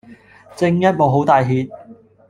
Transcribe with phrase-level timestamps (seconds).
[0.57, 1.69] 正一無好帶挈